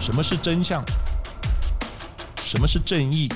[0.00, 0.82] 什么是真相？
[2.42, 3.28] 什么是正义？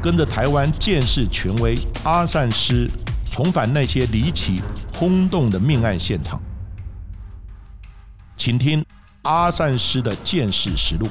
[0.00, 2.88] 跟着台湾建识权威阿善师，
[3.30, 4.62] 重返那些离奇
[4.94, 6.40] 轰动的命案现场，
[8.36, 8.84] 请听
[9.22, 11.08] 阿善师的见识实录。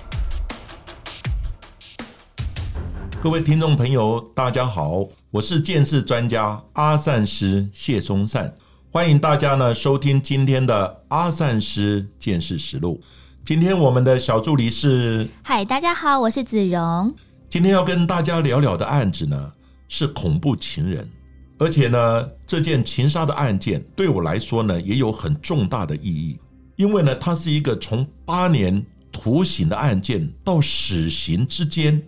[3.21, 8.55] 各位听众朋友，大家好，我是建识专家阿善师谢松善，
[8.93, 13.01] 欢迎大家呢收听今天的阿善师见识实录。
[13.43, 17.11] 今天我们的小助理是，嗨，大家好，我是子荣。
[17.49, 19.51] 今天要跟大家聊聊的案子呢
[19.87, 21.09] 是恐怖情人，
[21.57, 26.39] 而且呢这件情杀的案件对我来说呢也有很重大的意义，
[26.75, 31.99] 因为呢它是一个从八年徒刑的案件到死刑之间。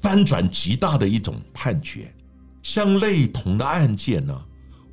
[0.00, 2.12] 翻转极大的一种判决，
[2.62, 4.40] 像类同的案件呢，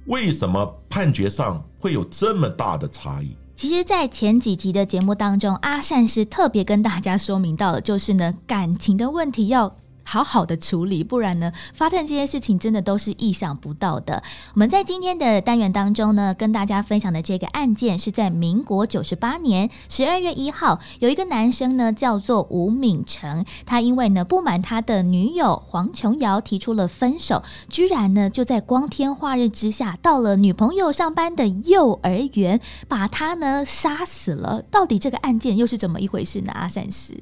[0.09, 3.38] 为什么判决上会有这么大的差异？
[3.55, 9.75] 其实，在前几集的节目当中，阿善是特别跟大家说明到的，就是呢，感情的问题要。
[10.09, 14.23] 好好的处理，不然呢，发生这些事情真的都是意想不到的。
[14.55, 34.63] 我们在今天的单元当中呢，跟大家分享的这个案件是在民国九十八年十二月一号，有一个男生呢叫做吴敏成，他因为呢不满他的女友黄琼瑶提出了分手，居然呢就在光天化日之下到了女朋友上班的幼儿园，把他呢杀死了。
[34.71, 36.52] 到底这个案件又是怎么一回事呢？
[36.53, 37.13] 阿善师，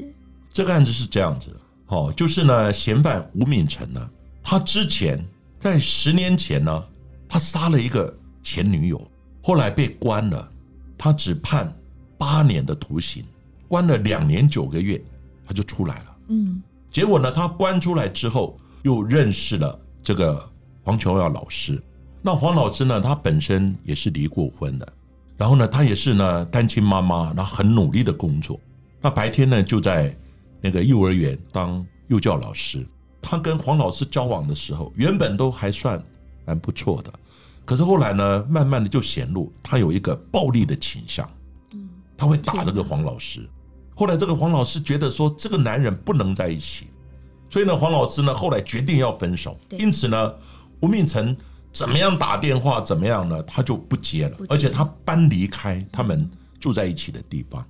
[0.54, 1.54] 这个案子是这样子。
[1.90, 4.10] 好，就是呢，嫌犯吴敏成呢，
[4.44, 5.24] 他之前
[5.58, 6.84] 在十年前呢，
[7.30, 9.02] 他杀了一个前女友，
[9.42, 10.52] 后来被关了，
[10.98, 11.74] 他只判
[12.18, 13.24] 八年的徒刑，
[13.70, 15.02] 关了两年九个月，
[15.48, 16.18] 他就出来了。
[16.28, 20.46] 嗯，结果呢，他关出来之后，又认识了这个
[20.84, 21.82] 黄琼耀老师。
[22.22, 24.94] 那黄老师呢，他本身也是离过婚的，
[25.38, 28.60] 然后呢，他也是呢单亲妈妈，那很努力的工作，
[29.02, 30.14] 那白天呢就在。
[30.62, 32.86] 那个幼儿园当幼教老师，
[33.22, 36.02] 他跟黄老师交往的时候，原本都还算
[36.46, 37.14] 蛮不错的，
[37.66, 41.30] 可是后来呢，慢慢的就显露他有一个暴力的倾向，
[41.74, 43.48] 嗯，他会打这个黄老师。
[43.96, 46.88] 后来这个黄老师觉得说这个男人不能在一起，
[47.50, 49.58] 所以呢，黄老师呢后来决定要分手。
[49.72, 50.34] 因此呢，
[50.82, 51.36] 吴命成
[51.74, 57.66] 怎么样打电话怎么样呢，他就不接了，而且他搬离开他们住在一起的地方。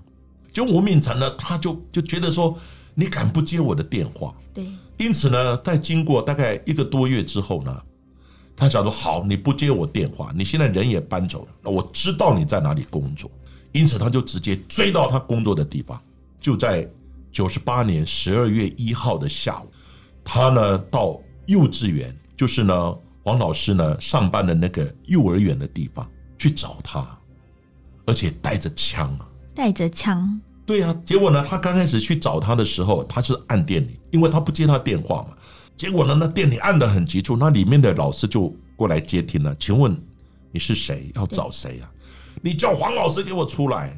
[0.57, 2.57] 就吴敏成呢，他就就觉得说。
[2.99, 4.33] 你敢不接我的电话？
[4.55, 4.65] 对，
[4.97, 7.83] 因此呢，在经过大概一个多月之后呢，
[8.55, 13.29] 他想说：好，你不接我电话，你现在人也搬走了，那我知道你在哪里工作，
[13.71, 16.01] 因此他就直接追到他工作的地方，
[16.41, 16.89] 就在
[17.31, 19.67] 九十八年十二月一号的下午，
[20.23, 27.07] 他呢到幼稚园，就是呢黄老师呢上班的那个幼儿园的地方去找他，
[28.07, 30.41] 而且带着枪啊，带着枪。
[30.67, 31.41] 对呀，结果呢？
[31.41, 35.29] 他刚开始去找他的时候，他是按电里，因为他不接他电话嘛。
[35.77, 39.55] 结果呢，那电里按的很急促，那里面的老师就过来接听了。
[39.57, 39.97] 请问
[40.51, 41.09] 你是谁？
[41.15, 41.89] 要找谁啊？
[42.41, 43.97] 你叫黄老师给我出来。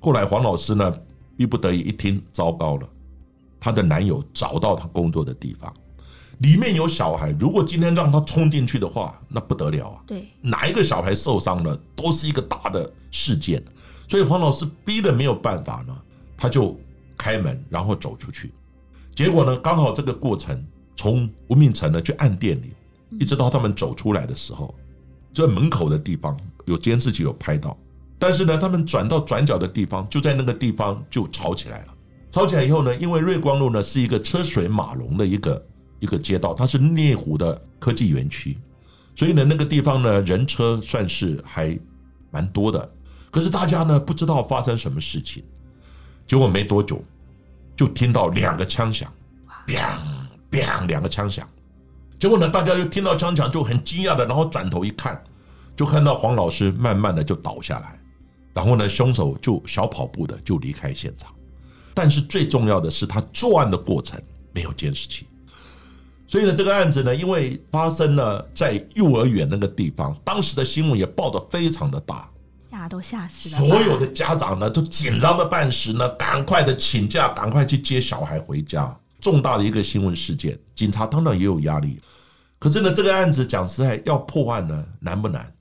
[0.00, 0.92] 后来黄老师呢，
[1.36, 2.88] 逼不得已一听，糟糕了，
[3.60, 5.72] 她的男友找到她工作的地方，
[6.38, 7.30] 里面有小孩。
[7.38, 10.02] 如果今天让他冲进去的话，那不得了啊！
[10.04, 13.62] 对，哪一个小孩受伤了，都是一个大的事件。
[14.12, 15.96] 所以黄老师逼的没有办法呢，
[16.36, 16.78] 他就
[17.16, 18.52] 开门然后走出去，
[19.14, 20.62] 结果呢刚好这个过程
[20.94, 22.70] 从吴明成呢去按电铃，
[23.18, 24.74] 一直到他们走出来的时候，
[25.32, 27.74] 在门口的地方有监视器有拍到，
[28.18, 31.94] 但是呢他们转到转角的地方，就在那个地方就吵起来了。
[32.30, 35.66] 吵起来以后呢，因为瑞光路呢是一个车水马龙的一个
[36.00, 38.58] 一个街道，它是猎湖的科技园区，
[39.16, 41.74] 所以呢那个地方呢人车算是还
[42.30, 42.92] 蛮多的。
[43.32, 45.42] 可是大家呢不知道发生什么事情，
[46.26, 47.02] 结果没多久
[47.74, 49.10] 就听到两个枪响，
[49.66, 49.74] 砰
[50.50, 51.48] 砰两个枪响，
[52.20, 55.18] 结果呢大家就听到枪响就很惊讶的，然后转头一看，
[55.74, 57.98] 就看到黄老师慢慢的就倒下来，
[58.52, 61.34] 然后呢凶手就小跑步的就离开现场，
[61.94, 64.20] 但是最重要的是他作案的过程
[64.52, 65.26] 没有监视器，
[66.28, 72.28] 所以呢这个案子呢因为发生了在幼儿园那个地方，当时的新闻也报的非常的大。
[72.72, 73.58] 吓都吓死了！
[73.58, 78.96] 所有的家长呢，都紧张的半死呢，赶快的请假，赶快去接小孩回家。
[79.20, 82.00] 重大的一个新闻事件，警察当然也有压力。
[82.58, 85.52] 可是呢，这个案子讲实在，要破案呢，难不难？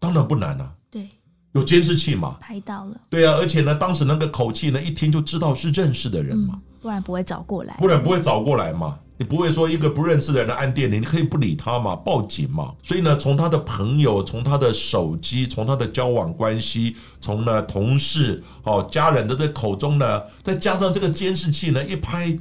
[0.00, 0.72] 当然不难啊。
[0.90, 1.08] 对，
[1.52, 3.00] 有监视器嘛，拍到了。
[3.08, 8.98] 对啊，而且呢，当时那个口气呢，一听就知道是认识的人嘛，不然不会找过来，不然不会找过来嘛。
[9.20, 12.72] 你不会说一个不认识的人按电铃，你可以不理他嘛，报警嘛。
[12.84, 22.38] 所以呢，从他的朋友，从他的手机，从他的交往关系，从呢同事、哦家人的这口中呢，再加上这个监视器呢，一拍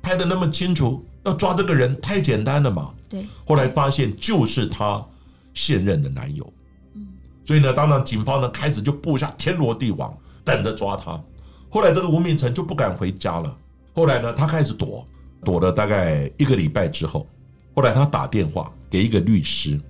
[0.00, 2.90] 拍的那么清楚，要抓这个人太简单了嘛。
[3.08, 5.04] 对，后来发现就是他
[5.52, 6.52] 现任的男友，
[6.94, 7.08] 嗯
[7.44, 11.20] 所以呢，当然警方呢开始就布下天罗地网，等着抓他。
[11.68, 13.56] 后来这个吴敏成就不敢回家了，
[13.94, 15.04] 后来呢，他开始躲，
[15.44, 17.26] 躲了大概一个礼拜之后，
[17.74, 19.80] 后来他打电话给一个律师，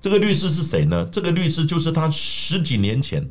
[0.00, 1.04] 这个律师是谁呢？
[1.06, 3.28] 这个律师就是他十几年前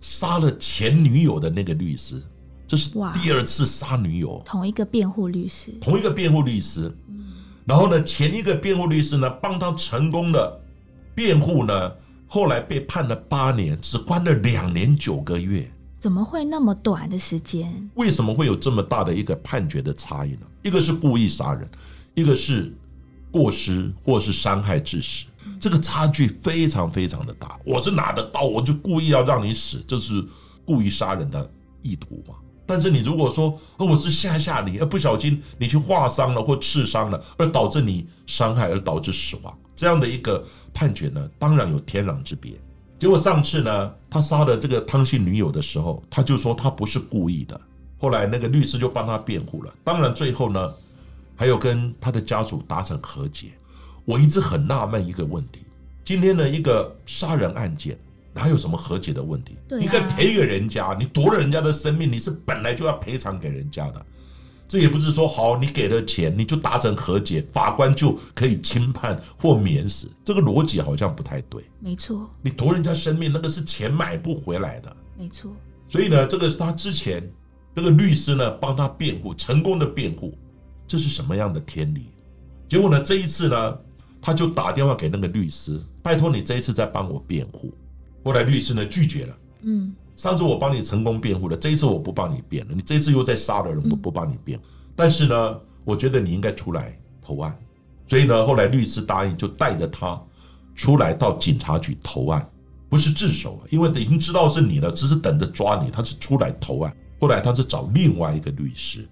[0.00, 2.22] 杀了前女友的那个律师，
[2.66, 4.42] 这是第二次杀女友。
[4.44, 6.90] 同一个辩护律师，同一个辩护律师，
[7.66, 10.60] 然后呢，前一个辩护律师呢帮他成功的
[11.14, 11.92] 辩护呢，
[12.26, 15.70] 后来被判了八年，只关了两年九个月。
[16.02, 17.88] 怎么会那么短的时间？
[17.94, 20.40] 为什么会有这么大的一个判决的差异呢？
[20.64, 21.70] 一个是故意杀人，
[22.14, 22.74] 一个是
[23.30, 25.26] 过失或是伤害致死，
[25.60, 27.56] 这个差距非常非常的大。
[27.64, 30.26] 我是拿的刀，我就故意要让你死，这是
[30.64, 31.48] 故意杀人的
[31.82, 32.34] 意图嘛？
[32.66, 40.44] 但是你如果说，呃我是吓吓你，而不小心你去划伤了或刺伤了，而导致你伤害而导致死亡，这样的一个
[40.74, 42.54] 判决呢，当然有天壤之别。
[43.02, 47.60] 结果上次呢，他杀了这个汤姓女友的时候，他就说他不是故意的。
[47.98, 49.74] 后来那个律师就帮他辩护了。
[49.82, 50.72] 当然最后呢，
[51.34, 53.48] 还有跟他的家属达成和解。
[54.04, 55.64] 我一直很纳闷一个问题：
[56.04, 57.98] 今天的一个杀人案件，
[58.32, 59.56] 哪有什么和解的问题？
[59.68, 64.06] 啊你可以赔给人家，你夺了人家的生命，你是本来就要赔偿给人家的。
[64.72, 71.62] 这也不是说好，你给了钱你就达成和解，法官就可以轻判或免死，这个逻辑好像不太对。
[71.78, 74.96] 没错，你夺人家生命，那个是钱买不回来的。
[75.14, 75.54] 没错，
[75.90, 77.30] 所以呢，这个是他之前
[77.76, 80.32] 这个律师呢帮他辩护，成功的辩护，
[80.86, 82.06] 这是什么样的天理？
[82.66, 83.78] 结果呢，这一次呢，
[84.22, 87.70] 他就打电话给那个律师，拜托你这一次再帮我辩护。
[88.24, 94.60] 后来律师呢拒绝了，嗯，上次我帮你成功辩护了，这一次我不帮你辩了，你这一次又在杀了人，我不帮你辩。
[94.94, 97.56] 但是呢，我觉得你应该出来投案。
[98.06, 100.20] 所以呢，后来律师答应，就带着他
[100.74, 102.46] 出来到警察局投案，
[102.88, 106.94] 不是自首，因为已经知道是你了，只是等着抓你，他是出来投案。
[107.18, 109.08] 后来他是找另外一个律师，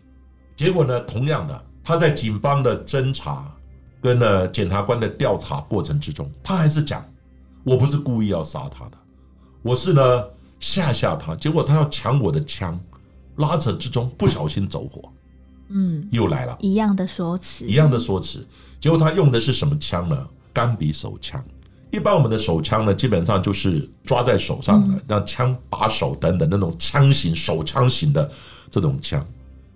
[0.56, 3.50] 结果呢，同样的，他在警方的侦查
[4.02, 7.04] 跟呢检察官的调查过程之中，他还是讲
[7.62, 8.98] 我不是故意要杀他的，
[9.62, 10.24] 我是呢
[10.60, 12.78] 吓吓他，结果他要抢我的枪，
[13.36, 15.10] 拉扯之中不小心走火，
[15.70, 16.56] 嗯，又来了。
[16.60, 18.46] 一样的说辞，一样的说辞。
[18.78, 20.28] 结果他用的是什么枪呢？
[20.52, 21.42] 钢笔手枪。
[21.90, 28.30] 一般我们的手枪呢，基本上就是抓在手上的，让枪把手等等那种枪型、手枪型的
[28.70, 29.26] 这种枪。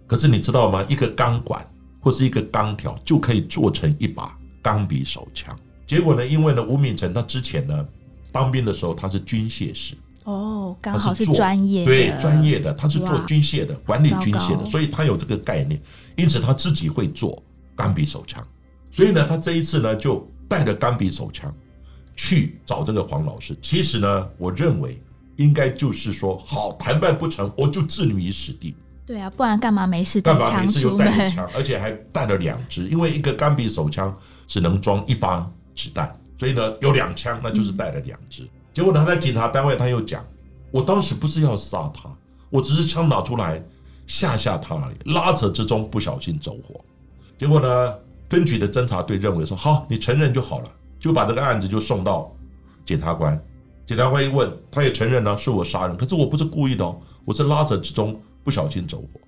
[0.07, 0.85] 可是你知道吗？
[0.89, 1.67] 一个钢管
[1.99, 5.59] 或是一个钢条就可以做成一把钢笔手枪。
[5.87, 7.85] 结果呢，因为呢，吴敏成他之前呢
[8.31, 15.81] 当兵的时候他是军械师，哦，刚好是专业的，对专业的，他是做军械的，管理军械的，所以他有这个概念，
[16.17, 17.43] 因此他自己会做
[17.77, 18.43] 钢笔手枪，
[18.91, 21.55] 所以呢，他这一次呢就带着钢笔手枪
[22.17, 23.55] 去找这个黄老师。
[23.61, 24.99] 其实呢，我认为
[25.37, 28.75] 应该就是说，好谈判不成，我就置你于死地，
[29.05, 30.97] 对啊，不然干嘛没事带干嘛枪每次又？
[30.97, 34.17] 带着枪，而且还带了两支，因为一个钢笔手枪
[34.47, 35.41] 只能装一发
[35.77, 38.49] 子弹，所以呢有两枪，那就是带了两支。
[38.75, 40.23] 结果他，在警察单位他又讲，
[40.73, 42.11] 我当时不是要杀他，
[42.51, 43.63] 我只是枪拿出来
[44.07, 46.85] 吓吓他而已，拉扯之中不小心走火。
[47.39, 47.95] 结果呢，
[48.29, 52.31] 分局的侦查队认为说，好，你承认就好了，就把这个案子就送到
[52.85, 53.41] 检察官。
[53.87, 59.21] 检察官一问，他也承认了是我杀人，可是我不是故意的哦，我是拉扯之中不小心走火。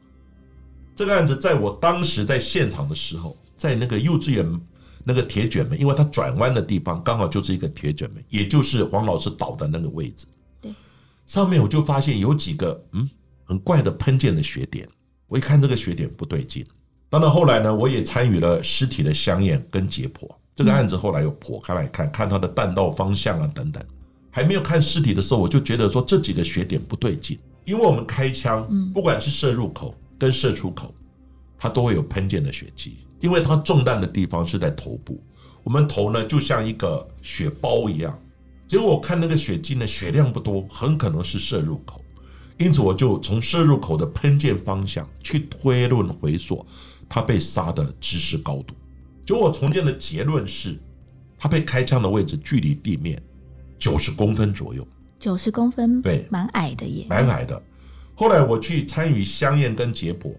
[0.97, 4.61] 这个案子在我当时在现场的时候，在那个幼稚园
[5.09, 10.27] 那个铁卷门，因为它转弯的地方刚好就是一个铁卷门，也就是黄老师倒的那个位置。
[10.61, 10.75] 对，
[11.27, 13.09] 上面我就发现有几个嗯
[13.45, 14.89] 很怪的喷溅的血点，
[15.29, 16.67] 我一看这个血点不对劲。
[17.09, 20.29] 当然后来呢，我也参与了尸体的香验跟解剖。
[20.57, 23.81] 这个案子后来又剖开来看，看它的弹道方向啊等等。
[24.33, 30.93] 还没有看尸体的时候，我就觉得说这几个血点不对劲，因为我们开枪，不管是射入口跟射出口，
[31.67, 35.21] 它都会有喷溅的血迹，因为它中弹的地方是在头部，
[35.65, 38.17] 我们头呢就像一个血包一样。
[38.69, 42.01] 结果我看那个血迹呢，血量不多，很可能是射入口，
[42.57, 46.65] 因此我就从射入口的喷溅方向去推论回溯
[47.09, 48.73] 他被杀的姿势高度。
[49.27, 50.79] 结果我重建的结论是，
[51.37, 53.21] 他被开枪的位置距离地面
[53.77, 54.87] 九十公分左右，
[55.19, 57.61] 九十公分，对蛮矮的耶，蛮矮的。
[58.15, 60.33] 后来我去参与香验跟解剖，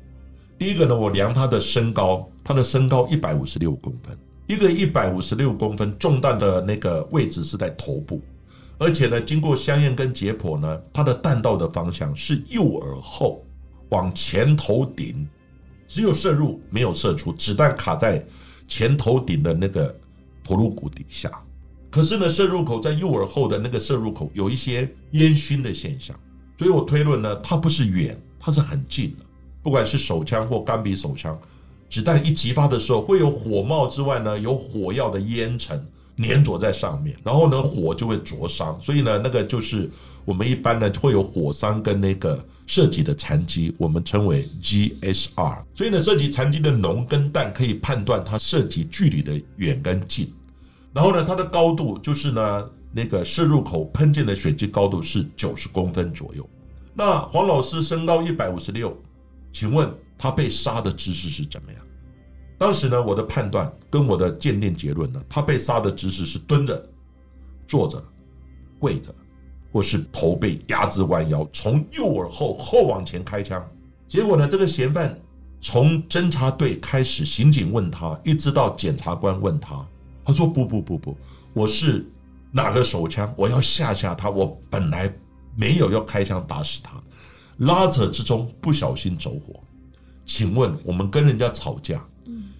[0.57, 8.21] 第一个呢，我量他的身高他的身高一百五十六公分，一个一百五十六公分中弹的那个位置是在头部，
[8.79, 13.45] 而且呢，经过香验跟解剖呢，他的弹道的方向是右耳后
[13.89, 15.27] 往前头顶，
[15.87, 18.25] 只有射入没有射出，子弹卡在
[18.67, 19.95] 前头顶的那个
[20.43, 21.31] 头颅骨底下。
[21.91, 26.19] 可是呢，射入口在右耳后的那个射入口有一些烟熏的现象，
[26.57, 29.25] 所以我推论呢，它不是远，它是很近的。
[29.67, 31.37] 不管是手枪或钢笔手枪，
[31.89, 35.85] 子弹一击发的时候，会有火冒之外呢，有火药的烟尘
[36.19, 38.79] 粘着在上面，然后呢，火就会灼伤。
[38.79, 39.91] 所以呢，那个就是
[40.23, 45.57] 我们一般呢会有火伤跟那个射击的残疾，我们称为 GSR。
[45.75, 50.33] 所以呢，射击残疾的浓跟淡可以判断它射击距离的远跟近。
[50.93, 56.49] 然后呢，它的高度就是呢，那个射入口喷溅的血迹高度是九十公分左右。
[56.93, 58.97] 那黄老师身高一百五十六，
[59.51, 61.81] 请问他被杀的姿势是怎么样？
[62.57, 66.89] 当时呢，我的判断跟我的鉴定结论呢，他被杀的姿势是蹲着、
[67.67, 68.03] 坐着、
[68.79, 69.13] 跪着，
[69.71, 73.63] 或是头被压至弯腰，从右耳后后往前开枪。
[74.07, 75.19] 结果呢，这个嫌犯
[75.59, 79.85] 从侦查队开始，刑警问他，一直到检察官问他。
[80.25, 81.17] 他说：“不不不不，
[81.53, 82.05] 我是
[82.51, 84.29] 拿个手枪，我要吓吓他。
[84.29, 85.09] 我本来
[85.55, 87.01] 没有要开枪打死他，
[87.57, 89.59] 拉扯之中不小心走火。
[90.25, 92.03] 请问我们跟人家吵架，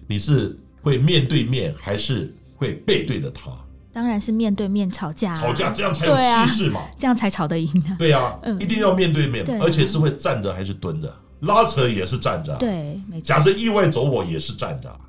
[0.06, 3.50] 你是会面对面还是会背对着他？
[3.92, 7.96] 当然是面对面吵架，吵架这样才有气势嘛，这样才吵得赢啊。
[7.98, 11.14] 对呀，一定要面对面，而且是会站着还是蹲着？
[11.40, 15.00] 拉扯也是站着，对，假设意外走火也是站着，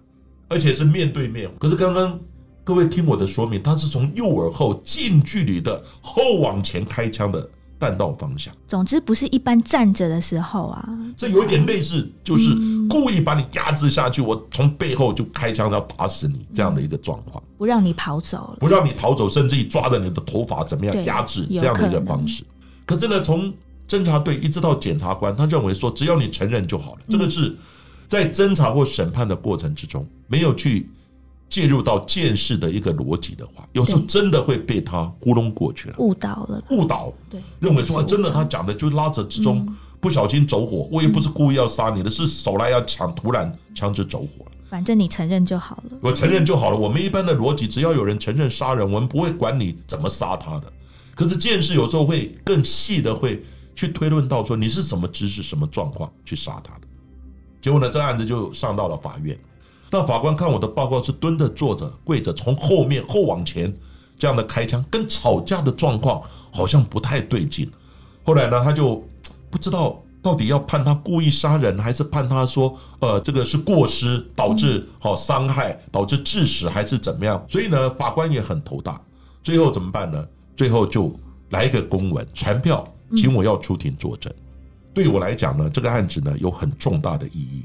[0.48, 1.50] 而且是面对面。
[1.60, 2.20] 可是刚刚。”
[2.62, 8.54] 各位听我的说明，他是从右耳后近距离的后往前开枪的弹道方向。
[8.68, 12.54] 总之不是一般站着的时候啊，这有一点类似，就是
[12.90, 22.44] 故意把你压制下去，我从背后就开枪要打死你这样的一个状况，不让你跑走，不让你逃走，甚至于抓着你的头发怎么样压制这样的一个方式。
[22.86, 23.54] 可是呢，从
[23.88, 27.00] 侦查队一直到检察官，他认为说只要你承认就好了。
[27.10, 27.56] 这个是
[28.08, 30.90] 在侦查或审判的过程之中没有去。
[31.50, 39.68] 介入到见识的一个逻辑的话，有时候真的会被他糊弄过去了，误导了，误导，对，认为说真的，他讲的就拉扯之中
[40.00, 44.52] 不小心走火，我也不是故意要杀你的，是手来要抢，突然枪支走火了。
[44.70, 46.78] 反正你承认就好了，我承认就好了。
[46.78, 50.72] 我们一般的逻辑，只要有人承认杀人，我们不会管你怎么杀他的。
[51.16, 53.44] 可是见识有时候会更细的会
[53.76, 56.82] 去推论到说你是什么知识、什么状况去杀他的，
[57.60, 59.36] 结果呢，这案子就上到了法院。
[59.92, 63.76] 那法官看我的报告是蹲着、坐着、跪着，从后面后往前
[64.18, 67.70] 这样的开枪，跟吵架的状况好像不太对劲。
[68.24, 69.04] 后来呢，他就
[69.50, 77.44] 不知道到底要判他故意杀人，还是判他说呃这个是过失导致好伤害，导致致死，还是怎么样？
[77.50, 79.02] 所以呢，法官也很头大。
[79.42, 80.24] 最后怎么办呢？
[80.56, 81.12] 最后就
[81.50, 84.32] 来一个公文传票，请我要出庭作证。
[84.94, 87.64] 对我来讲呢，这个案子呢有很重大的意义。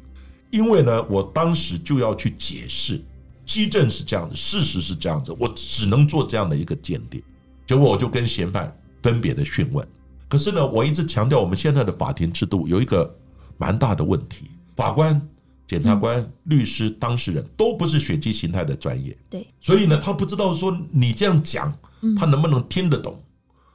[0.54, 3.02] 因为呢，我当时就要去解释，
[3.44, 7.20] 基证是这样子，事实是这样子，我只能做这样的一个鉴定。
[7.66, 9.84] 结果我就跟嫌犯分别的讯问。
[10.28, 13.12] 可是呢，我一直强调，我们现在的法庭制度有一个
[13.58, 15.20] 蛮大的问题：法官、
[15.66, 19.16] 检察官、律师、当事人都不是血迹形态的专业。
[19.28, 21.76] 对，所以呢，他不知道说你这样讲，
[22.16, 23.20] 他能不能听得懂，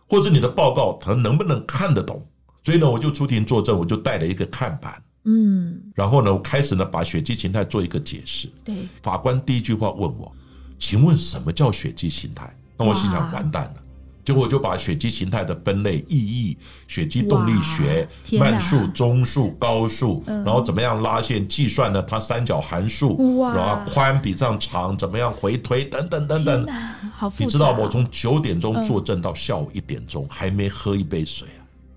[0.08, 2.26] 或者你的报告他能不能看得懂。
[2.64, 5.04] 所以呢，我就出庭作证，我就带了一个看板。
[5.24, 8.50] 嗯，然后呢，我开始呢把血迹形态做一个解释。
[8.64, 10.32] 对，法官第一句话问我
[10.80, 13.76] ：“请问什么叫血迹形态？”那我心想完蛋了。
[14.24, 16.56] 结果我就把血迹形态的分类、意义、
[16.88, 18.08] 血迹动力学、
[18.38, 22.00] 慢速、中速、高速，然后怎么样拉线计算呢？
[22.04, 26.68] 它三角函数，然后宽比上长，怎么样回推等等等等。
[27.12, 31.48] 好你知道我从九点钟作证到下午一点钟，还没喝一杯水。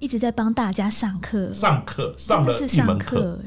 [0.02, 3.38] 一直在帮大家上课，上课上了一门课。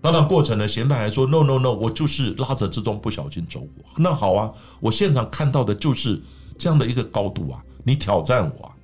[0.00, 3.84] 当然过程呢，嫌犯还说 “no no no”，我就是拉着之中不小心走火。
[3.96, 6.20] 那好啊，我现场看到的就是
[6.58, 8.66] 这样的一个高度啊，你挑战我。
[8.66, 8.74] 啊。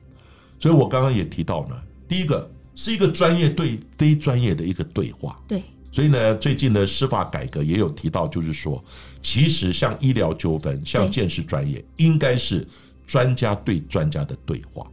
[0.61, 5.37] 所以我刚刚也提到呢，第一个是一个专业对非专业的一个对话。
[5.49, 8.81] 对，所以呢，最近的司法改革也有提到，就是说，
[9.21, 12.65] 其实像医疗纠纷、像建识专业，应该是
[13.05, 14.87] 专家对专家的对话。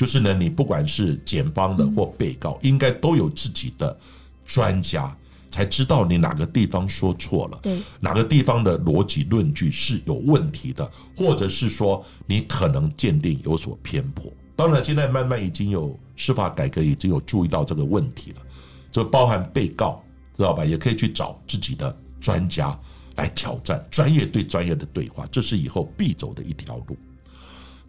[0.00, 3.94] 就是呢，你不管是检方的或被告，应该都有自己的
[4.46, 5.14] 专家，
[5.50, 14.32] 才知道你哪个地方说错了，对，哪个地方的逻辑论据是有问题的，或者是说你可能鉴定有所偏颇。
[14.56, 18.36] 当然，现在慢慢已经有司法改革，已经有注意到这个问题了，
[18.90, 20.02] 就包含被告
[20.34, 22.74] 知道吧，也可以去找自己的专家
[23.16, 26.96] 来挑战，专业对专业的对话，这是以后必走的一条路。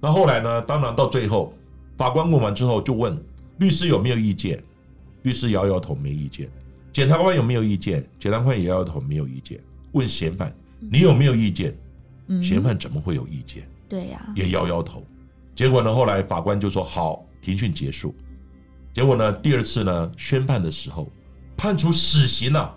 [0.03, 0.61] 那后来呢？
[0.63, 1.53] 当然到最后，
[2.01, 3.15] 法官问完之后就问
[3.59, 4.59] 律师有没有意见，
[5.21, 6.49] 律师摇摇头没意见。
[6.91, 8.03] 检察官有没有意见？
[8.19, 9.61] 检察官也摇摇头没有意见。
[9.91, 11.77] 问嫌犯你有没有意见？
[12.41, 13.69] 嫌犯怎么会有意见？
[13.87, 15.05] 对呀，也摇摇头。
[15.53, 15.93] 结果呢？
[15.93, 18.15] 后来法官就说好，庭讯结束。
[18.91, 19.31] 结果呢？
[19.33, 20.11] 第二次呢？
[20.17, 21.07] 宣判的时候
[21.55, 22.75] 判处死刑了。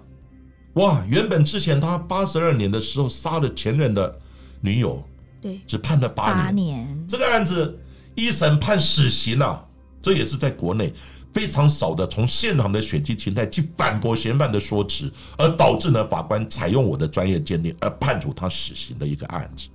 [0.75, 1.03] 哇！
[1.09, 4.21] 原本之前他八十二年的时候杀了前任的
[4.61, 5.03] 女友。
[5.41, 7.07] 对，只判了八年。
[7.09, 7.79] 这个案子
[8.15, 9.67] 一审判死刑了，
[10.01, 10.93] 这也是在国内
[11.33, 19.69] 非常少的从现场的血迹形态去反驳嫌犯的说辞，而导致呢法官采用我的专业鉴定而判处他死刑的一个案子。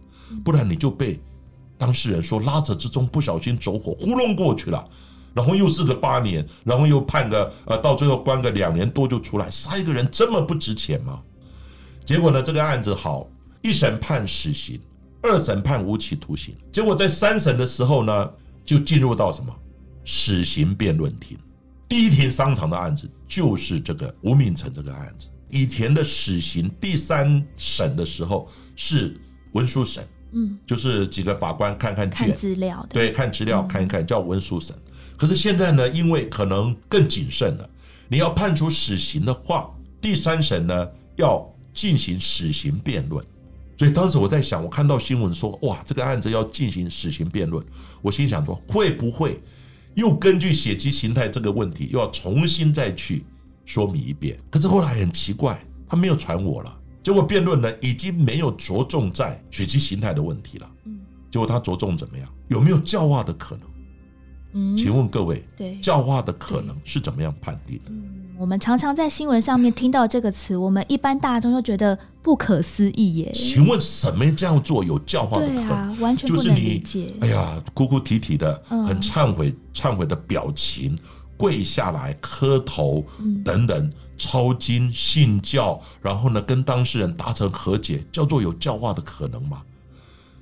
[0.44, 1.20] 不然你就被
[1.78, 4.84] 当事人说拉扯之中不小心走火糊弄过去了，
[5.34, 11.20] 然后又是个八年，然后又判个呃到最后关个两年多就出来，杀一个人这么不值钱吗？
[12.06, 13.28] 结果呢这个案子好
[13.62, 14.80] 一审判死刑。
[15.22, 18.32] 二审判无期徒刑，结果在三审的时候呢，
[18.64, 19.54] 就进入到什么
[20.06, 21.38] 死刑辩论庭。
[21.88, 25.28] 第一庭商场的案子就是这个吴敏成这个案子。
[25.50, 29.20] 以前的死刑第三审的时候是
[29.54, 34.76] 文书审，嗯，就是几个法官看看卷资料，对，看资料看一看叫文书审。
[35.18, 37.70] 可是现在呢，因为可能更谨慎了，
[38.08, 43.26] 你要判处死刑的话，第三审呢要进行死刑辩论。
[43.80, 47.66] 所以当时我在想，我看到新闻说，哇，这个案子要进行死刑辩论，
[48.02, 49.42] 我心想说，会不会
[49.96, 53.24] 又根据血迹形态这个问题，又要重新再去
[53.66, 54.38] 说明一遍？
[54.52, 56.78] 可是后来很奇怪，他没有传我了。
[57.02, 60.70] 结果辩论呢，已经没有着重在血迹形态的问题了。
[60.84, 61.00] 嗯，
[61.32, 62.28] 结果他着重怎么样？
[62.50, 63.64] 有没有教化的可能？
[64.52, 67.92] 嗯，请问各位，对教化的可能是怎么样判定的？
[68.40, 73.30] 我们常常在新闻上面听到这个词，我们一般大众就觉得不可思议耶。
[73.34, 76.00] 请问什么这样做有教化的可能？
[76.00, 77.14] 完全不能理解。
[77.20, 80.98] 哎呀，哭哭啼啼的，很忏悔、忏悔的表情，
[81.36, 83.04] 跪下来磕头
[83.44, 89.62] 等等，抄经信教，然后呢跟当事人达成和解，叫做有教化的可能吗？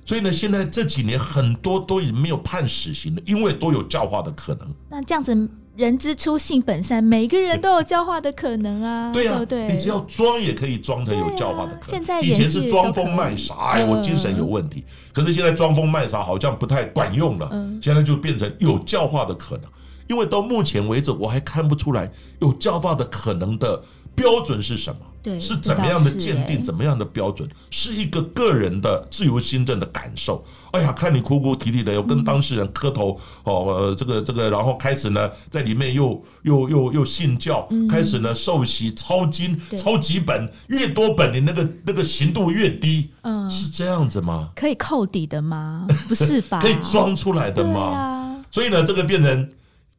[0.06, 4.72] 所以呢，现在这几年很多都已经没有判死刑了，因为都有教化的可能。
[4.88, 5.50] 那这样子。
[5.78, 9.12] 人之初，性本善，每个人都有教化的可能啊！
[9.12, 11.90] 对呀，对，你只要装也可以装成有教化的可能。
[11.90, 14.84] 现在以前是装疯卖傻，哎，我精神有问题。
[15.12, 17.48] 可是现在装疯卖傻好像不太管用了，
[17.80, 19.70] 现在就变成有教化的可能。
[20.08, 22.10] 因为到目前为止，我还看不出来
[22.40, 23.80] 有教化的可能的。
[24.16, 24.98] 标准是什么？
[25.28, 26.64] 对，是怎么样的鉴定？
[26.64, 27.46] 怎么样的标准？
[27.70, 30.42] 是一个个人的自由心证的感受。
[30.72, 43.10] 哎呀，看你哭哭啼啼的，又跟当事人磕头哦，这个这个，然后开始呢，在里面又又又又信教，开始呢受洗抄经，抄几本，越多本你那个那个刑度越低。
[43.22, 44.48] 嗯，是这样子吗？
[44.56, 45.86] 可以扣底的吗？
[46.08, 46.60] 不是吧？
[46.60, 48.42] 可以装出来的吗？
[48.50, 49.50] 所以呢，这个变成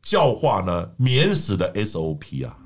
[0.01, 2.57] 教化呢免死的 SOP 啊。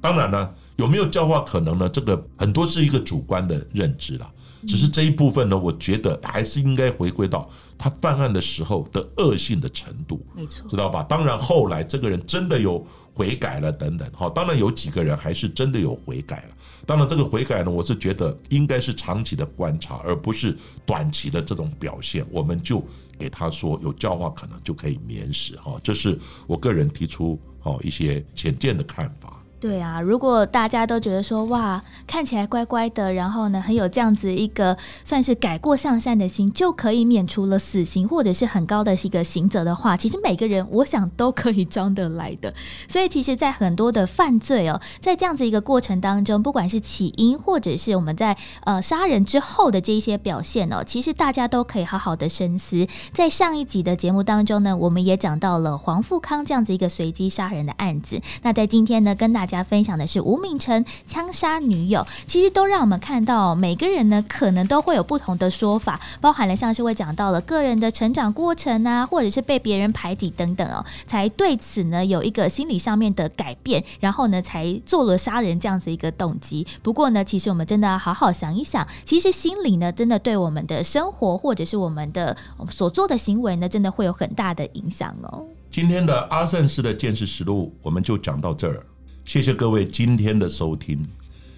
[0.00, 0.50] 当然呢。
[0.78, 1.88] 有没有教化可能呢？
[1.88, 4.30] 这个很多是一个主观的认知啦，
[4.64, 11.02] 只是这一部分呢，我觉得还是应该回归到他犯案的时候的恶性的程度，没错，知道吧？
[11.02, 16.54] 当然后来这个人真的有悔改了等等，哈，当然有几个人还是真的有悔改了。
[16.86, 22.80] 当然这个悔改呢，我是觉得应该是长期的观察，而不是短期的这种表现，我们就
[23.18, 29.37] 给他说有教化可能就可以免死哈，这是我个人提出哦一些浅见的看法。
[29.60, 42.54] 对啊，如果大家都觉得说哇，看起来乖乖的，然后呢，很有这样子一个算是改过向善的心，就可以免除了死刑或者是很高的一个刑责的话，其实每个人我想都可以装得来的。
[42.88, 52.86] 所以其实，在很多的犯罪哦，在这样子一个过程当中，不管是起因或者是我们在呃杀人之后的这一些表现哦，其实大家都可以好好的深思。
[53.12, 58.20] 在上一集的节目当中呢，我们也讲到了黄富康这样子一个随机杀人的案子。
[58.42, 76.66] 那在今天呢，跟大家分享的是吴敏成枪杀女友，其实都让我们看到每个人呢，可能都会有不同的说法，包含了像是会讲到了个人的成长过程啊，或者是被别人排挤等等哦，才对此呢有一个心理上面的改变，然后呢才做了杀人这样子一个动机。
[76.82, 82.36] 不过呢，其实我们真的要好好想一想，其实心理呢真的对我们的生活或者是我们的
[82.70, 85.44] 所做的行为呢，真的会有很大的影响哦。
[85.70, 88.82] 今天的阿善师的见识实录，我们就讲到这儿。
[89.28, 91.06] 谢谢各位今天的收听。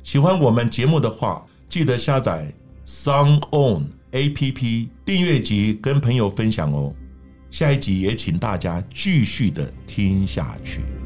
[0.02, 2.52] 喜欢我们节目的话，记得下载
[2.84, 6.92] Song On A P P 订阅及跟朋友分享哦。
[7.48, 10.99] 下一集也请大家继续的听下去。